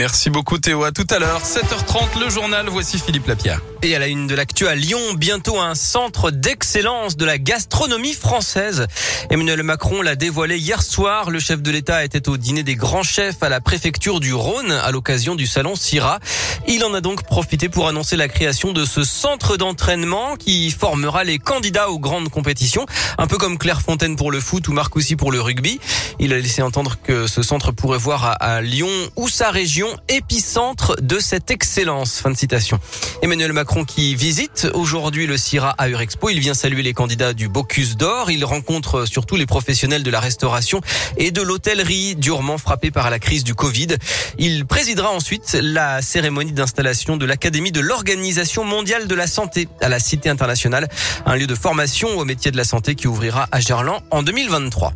Merci 0.00 0.30
beaucoup 0.30 0.58
Théo. 0.58 0.84
À 0.84 0.92
tout 0.92 1.06
à 1.10 1.18
l'heure, 1.18 1.42
7h30, 1.42 2.20
le 2.20 2.30
journal. 2.30 2.66
Voici 2.68 3.00
Philippe 3.00 3.26
Lapierre. 3.26 3.60
Et 3.82 3.96
à 3.96 3.98
la 3.98 4.06
une 4.06 4.28
de 4.28 4.34
l'actu 4.36 4.68
à 4.68 4.76
Lyon, 4.76 5.00
bientôt 5.16 5.58
un 5.58 5.74
centre 5.74 6.30
d'excellence 6.30 7.16
de 7.16 7.24
la 7.24 7.36
gastronomie 7.36 8.12
française. 8.12 8.86
Emmanuel 9.28 9.64
Macron 9.64 10.00
l'a 10.00 10.14
dévoilé 10.14 10.56
hier 10.56 10.82
soir. 10.82 11.30
Le 11.30 11.40
chef 11.40 11.62
de 11.62 11.70
l'État 11.72 12.04
était 12.04 12.28
au 12.28 12.36
dîner 12.36 12.62
des 12.62 12.76
grands 12.76 13.02
chefs 13.02 13.42
à 13.42 13.48
la 13.48 13.60
préfecture 13.60 14.20
du 14.20 14.34
Rhône 14.34 14.70
à 14.70 14.92
l'occasion 14.92 15.34
du 15.34 15.48
salon 15.48 15.74
Syrah. 15.74 16.20
Il 16.68 16.84
en 16.84 16.94
a 16.94 17.00
donc 17.00 17.24
profité 17.24 17.68
pour 17.68 17.88
annoncer 17.88 18.14
la 18.14 18.28
création 18.28 18.72
de 18.72 18.84
ce 18.84 19.02
centre 19.02 19.56
d'entraînement 19.56 20.36
qui 20.36 20.70
formera 20.70 21.24
les 21.24 21.38
candidats 21.38 21.90
aux 21.90 21.98
grandes 21.98 22.28
compétitions, 22.28 22.86
un 23.16 23.26
peu 23.26 23.36
comme 23.36 23.58
Claire 23.58 23.82
Fontaine 23.82 24.14
pour 24.14 24.30
le 24.30 24.40
foot 24.40 24.68
ou 24.68 24.72
Marcoussi 24.72 25.16
pour 25.16 25.32
le 25.32 25.40
rugby. 25.40 25.80
Il 26.20 26.32
a 26.32 26.38
laissé 26.38 26.62
entendre 26.62 26.98
que 27.02 27.26
ce 27.26 27.42
centre 27.42 27.72
pourrait 27.72 27.98
voir 27.98 28.36
à 28.40 28.60
Lyon 28.60 28.90
ou 29.16 29.28
sa 29.28 29.50
région 29.50 29.87
épicentre 30.08 30.96
de 31.00 31.18
cette 31.18 31.50
excellence. 31.50 32.20
Fin 32.20 32.30
de 32.30 32.36
citation. 32.36 32.78
Emmanuel 33.22 33.52
Macron 33.52 33.84
qui 33.84 34.14
visite 34.14 34.68
aujourd'hui 34.74 35.26
le 35.26 35.36
CIRA 35.36 35.70
à 35.78 35.88
Urexpo. 35.88 36.30
Il 36.30 36.40
vient 36.40 36.54
saluer 36.54 36.82
les 36.82 36.94
candidats 36.94 37.32
du 37.32 37.48
Bocuse 37.48 37.96
d'Or. 37.96 38.30
Il 38.30 38.44
rencontre 38.44 39.06
surtout 39.06 39.36
les 39.36 39.46
professionnels 39.46 40.02
de 40.02 40.10
la 40.10 40.20
restauration 40.20 40.80
et 41.16 41.30
de 41.30 41.42
l'hôtellerie 41.42 42.16
durement 42.16 42.58
frappés 42.58 42.90
par 42.90 43.10
la 43.10 43.18
crise 43.18 43.44
du 43.44 43.54
Covid. 43.54 43.96
Il 44.38 44.66
présidera 44.66 45.10
ensuite 45.10 45.58
la 45.60 46.02
cérémonie 46.02 46.52
d'installation 46.52 47.16
de 47.16 47.26
l'Académie 47.26 47.72
de 47.72 47.80
l'Organisation 47.80 48.64
mondiale 48.64 49.06
de 49.06 49.14
la 49.14 49.26
santé 49.26 49.68
à 49.80 49.88
la 49.88 49.98
Cité 49.98 50.28
internationale, 50.28 50.88
un 51.26 51.36
lieu 51.36 51.46
de 51.46 51.54
formation 51.54 52.08
au 52.18 52.24
métier 52.24 52.50
de 52.50 52.56
la 52.56 52.64
santé 52.64 52.94
qui 52.94 53.08
ouvrira 53.08 53.48
à 53.50 53.60
Gerland 53.60 54.00
en 54.10 54.22
2023. 54.22 54.92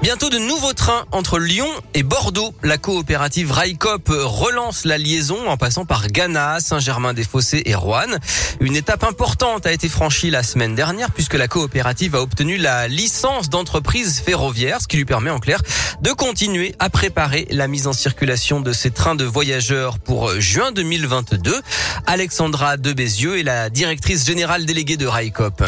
Bientôt 0.00 0.30
de 0.30 0.38
nouveaux 0.38 0.74
trains 0.74 1.06
entre 1.10 1.40
Lyon 1.40 1.66
et 1.92 2.04
Bordeaux. 2.04 2.54
La 2.62 2.78
coopérative 2.78 3.50
Railcop 3.50 4.08
relance 4.08 4.84
la 4.84 4.96
liaison 4.96 5.48
en 5.48 5.56
passant 5.56 5.84
par 5.84 6.06
Ghana, 6.06 6.60
Saint-Germain-des-Fossés 6.60 7.62
et 7.66 7.74
Roanne. 7.74 8.20
Une 8.60 8.76
étape 8.76 9.02
importante 9.02 9.66
a 9.66 9.72
été 9.72 9.88
franchie 9.88 10.30
la 10.30 10.44
semaine 10.44 10.76
dernière 10.76 11.10
puisque 11.10 11.34
la 11.34 11.48
coopérative 11.48 12.14
a 12.14 12.22
obtenu 12.22 12.58
la 12.58 12.86
licence 12.86 13.50
d'entreprise 13.50 14.20
ferroviaire, 14.20 14.80
ce 14.80 14.86
qui 14.86 14.98
lui 14.98 15.04
permet 15.04 15.30
en 15.30 15.40
clair 15.40 15.60
de 16.00 16.12
continuer 16.12 16.76
à 16.78 16.90
préparer 16.90 17.48
la 17.50 17.66
mise 17.66 17.88
en 17.88 17.92
circulation 17.92 18.60
de 18.60 18.72
ces 18.72 18.92
trains 18.92 19.16
de 19.16 19.24
voyageurs 19.24 19.98
pour 19.98 20.40
juin 20.40 20.70
2022. 20.70 21.60
Alexandra 22.06 22.76
Debézieux 22.76 23.40
est 23.40 23.42
la 23.42 23.68
directrice 23.68 24.24
générale 24.24 24.64
déléguée 24.64 24.96
de 24.96 25.06
Railcop. 25.06 25.60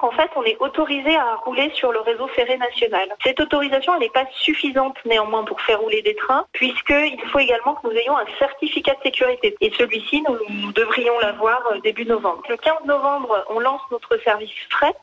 Qu'en 0.00 0.10
fait, 0.12 0.30
on 0.34 0.42
est 0.44 0.56
autorisé 0.60 1.14
à 1.14 1.36
rouler 1.44 1.70
sur 1.74 1.92
le 1.92 2.00
réseau 2.00 2.26
ferré 2.28 2.56
national. 2.56 3.06
Cette 3.22 3.38
autorisation, 3.38 3.94
elle 3.94 4.00
n'est 4.00 4.08
pas 4.08 4.24
suffisante 4.32 4.96
néanmoins 5.04 5.44
pour 5.44 5.60
faire 5.60 5.78
rouler 5.78 6.00
des 6.00 6.14
trains, 6.14 6.46
puisqu'il 6.52 7.20
faut 7.30 7.38
également 7.38 7.74
que 7.74 7.86
nous 7.86 7.92
ayons 7.92 8.16
un 8.16 8.24
certificat 8.38 8.94
de 8.94 9.02
sécurité. 9.02 9.54
Et 9.60 9.70
celui-ci, 9.76 10.22
nous, 10.26 10.72
devrions 10.72 11.18
l'avoir 11.18 11.60
euh, 11.70 11.80
début 11.80 12.06
novembre. 12.06 12.42
Le 12.48 12.56
15 12.56 12.86
novembre, 12.86 13.44
on 13.50 13.60
lance 13.60 13.82
notre 13.90 14.16
service 14.22 14.50
fret, 14.70 14.96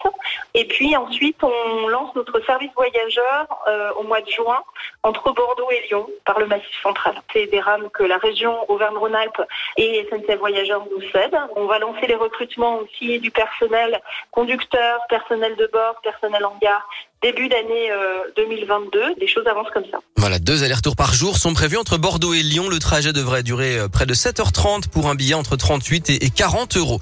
et 0.55 0.65
puis 0.65 0.97
ensuite, 0.97 1.43
on 1.43 1.87
lance 1.89 2.15
notre 2.15 2.39
service 2.45 2.71
voyageur 2.75 3.45
euh, 3.67 3.91
au 3.99 4.03
mois 4.03 4.21
de 4.21 4.29
juin 4.29 4.63
entre 5.03 5.33
Bordeaux 5.33 5.69
et 5.71 5.87
Lyon 5.87 6.07
par 6.25 6.39
le 6.39 6.47
Massif 6.47 6.81
central. 6.81 7.15
C'est 7.33 7.47
des 7.47 7.59
rames 7.59 7.89
que 7.93 8.03
la 8.03 8.17
région 8.17 8.69
Auvergne-Rhône-Alpes 8.69 9.41
et 9.77 10.07
SNCF 10.09 10.39
Voyageurs 10.39 10.85
nous 10.91 11.01
cèdent. 11.11 11.37
On 11.55 11.65
va 11.65 11.79
lancer 11.79 12.07
les 12.07 12.15
recrutements 12.15 12.79
aussi 12.79 13.19
du 13.19 13.31
personnel 13.31 14.01
conducteur 14.31 14.99
personnel 15.09 15.55
de 15.55 15.69
bord, 15.71 15.95
personnel 16.03 16.43
en 16.45 16.57
gare, 16.61 16.87
début 17.21 17.47
d'année 17.47 17.91
2022. 18.35 19.15
Des 19.15 19.27
choses 19.27 19.47
avancent 19.47 19.71
comme 19.71 19.85
ça. 19.91 19.99
Voilà, 20.17 20.39
deux 20.39 20.63
allers-retours 20.63 20.95
par 20.95 21.13
jour 21.13 21.37
sont 21.37 21.53
prévus 21.53 21.77
entre 21.77 21.97
Bordeaux 21.97 22.33
et 22.33 22.43
Lyon. 22.43 22.69
Le 22.69 22.79
trajet 22.79 23.13
devrait 23.13 23.43
durer 23.43 23.77
euh, 23.77 23.87
près 23.87 24.05
de 24.05 24.13
7h30 24.13 24.89
pour 24.89 25.07
un 25.07 25.15
billet 25.15 25.35
entre 25.35 25.55
38 25.55 26.09
et 26.09 26.29
40 26.29 26.77
euros. 26.77 26.99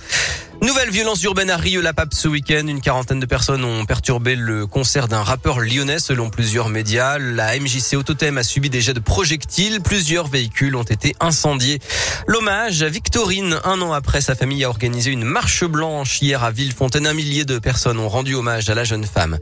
Nouvelle 0.61 0.89
violence 0.89 1.21
urbaine 1.23 1.49
à 1.49 1.57
Rieux-la-Pape 1.57 2.13
ce 2.13 2.27
week-end. 2.27 2.65
Une 2.67 2.81
quarantaine 2.81 3.19
de 3.19 3.25
personnes 3.25 3.63
ont 3.63 3.85
perturbé 3.85 4.35
le 4.35 4.66
concert 4.66 5.07
d'un 5.07 5.21
rappeur 5.21 5.59
lyonnais 5.59 5.99
selon 5.99 6.29
plusieurs 6.29 6.69
médias. 6.69 7.19
La 7.19 7.59
MJC 7.59 7.93
Autotem 7.95 8.38
a 8.38 8.43
subi 8.43 8.69
des 8.69 8.81
jets 8.81 8.94
de 8.94 8.99
projectiles. 8.99 9.81
Plusieurs 9.81 10.27
véhicules 10.27 10.75
ont 10.75 10.83
été 10.83 11.15
incendiés. 11.19 11.79
L'hommage 12.25 12.81
à 12.81 12.89
Victorine, 12.89 13.59
un 13.63 13.81
an 13.81 13.94
après, 13.94 14.21
sa 14.21 14.33
famille 14.33 14.63
a 14.63 14.69
organisé 14.69 15.11
une 15.11 15.25
marche 15.25 15.65
blanche 15.65 16.21
hier 16.21 16.44
à 16.44 16.51
Villefontaine. 16.51 17.05
Un 17.05 17.13
millier 17.13 17.45
de 17.45 17.59
personnes 17.59 17.99
ont 17.99 18.09
rendu 18.09 18.33
hommage 18.33 18.69
à 18.69 18.75
la 18.75 18.85
jeune 18.85 19.05
femme. 19.05 19.38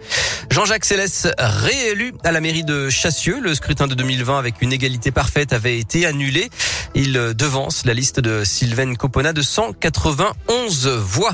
Jean-Jacques 0.49 0.85
Céleste, 0.85 1.33
réélu 1.37 2.13
à 2.23 2.31
la 2.31 2.41
mairie 2.41 2.63
de 2.63 2.89
Chassieux. 2.89 3.39
Le 3.39 3.55
scrutin 3.55 3.87
de 3.87 3.95
2020 3.95 4.39
avec 4.39 4.61
une 4.61 4.73
égalité 4.73 5.11
parfaite 5.11 5.53
avait 5.53 5.77
été 5.77 6.05
annulé. 6.05 6.49
Il 6.95 7.13
devance 7.13 7.85
la 7.85 7.93
liste 7.93 8.19
de 8.19 8.43
Sylvain 8.43 8.93
Copona 8.95 9.31
de 9.31 9.41
191 9.41 11.02
voix. 11.03 11.33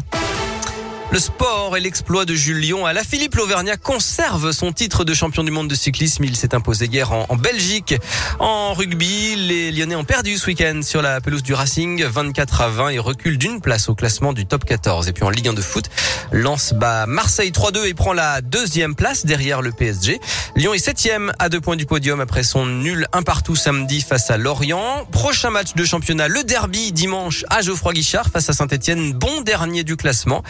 Le 1.12 1.18
sport 1.18 1.75
et 1.75 1.80
l'exploit 1.80 2.25
de 2.25 2.36
Julien 2.36 2.86
à 2.86 2.94
la 2.94 3.03
Philippe 3.03 3.34
Lauvergnat 3.34 3.78
conserve 3.78 4.52
son 4.52 4.72
titre 4.72 5.03
de 5.03 5.16
champion 5.16 5.44
du 5.44 5.50
monde 5.50 5.68
de 5.68 5.74
cyclisme. 5.74 6.24
Il 6.24 6.36
s'est 6.36 6.53
imposé 6.53 6.86
hier 6.86 7.12
en, 7.12 7.36
Belgique. 7.36 7.96
En 8.38 8.74
rugby, 8.74 9.36
les 9.36 9.72
Lyonnais 9.72 9.96
ont 9.96 10.03
perdu 10.03 10.38
ce 10.38 10.46
week-end 10.46 10.81
sur 10.84 11.02
la 11.02 11.19
pelouse 11.19 11.42
du 11.42 11.56
Racing 11.56 12.03
24 12.03 12.62
à 12.62 12.69
20 12.69 12.90
et 12.90 13.00
recule 13.00 13.40
d'une 13.40 13.59
place 13.59 13.90
au 13.90 13.96
classement 13.96 14.34
du 14.34 14.46
top 14.46 14.66
14. 14.66 15.08
Et 15.08 15.14
puis 15.14 15.24
en 15.24 15.31
Ligue 15.31 15.48
1 15.48 15.53
de 15.53 15.62
foot, 15.62 15.86
Lens 16.31 16.74
bat 16.74 17.08
Marseille 17.08 17.50
3-2 17.50 17.88
et 17.88 17.96
prend 17.96 18.14
la 18.14 18.42
deuxième 18.42 18.94
place 18.94 19.25
derrière 19.25 19.64
le 19.64 19.72
PSG. 19.72 20.19
Lyon 20.56 20.75
est 20.75 20.80
septième 20.80 21.34
à 21.40 21.50
deux 21.50 21.59
points 21.59 21.75
du 21.75 21.88
podium 21.88 22.19
après 22.19 22.44
son 22.44 22.68
nul 22.68 23.08
un 23.14 23.24
partout 23.24 23.56
samedi 23.56 24.02
face 24.02 24.30
à 24.30 24.38
Lorient. 24.38 25.08
Prochain 25.12 25.50
match 25.50 25.74
de 25.74 25.84
championnat, 25.86 26.28
le 26.28 26.44
derby 26.44 26.92
dimanche 26.92 27.46
à 27.50 27.62
Geoffroy 27.62 27.94
Guichard 27.94 28.30
face 28.30 28.48
à 28.50 28.53
Saint-Etienne, 28.53 29.14
bon 29.14 29.42
dernier 29.42 29.84
du 29.84 29.96
classement. 29.96 30.44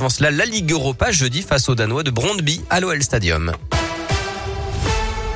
Avant 0.00 0.08
cela, 0.08 0.30
la 0.30 0.46
Ligue 0.46 0.72
Europa 0.72 1.12
jeudi 1.12 1.42
face 1.42 1.68
aux 1.68 1.74
Danois 1.74 2.02
de 2.02 2.10
Brondby 2.10 2.62
à 2.70 2.80
l'OL 2.80 3.02
Stadium. 3.02 3.52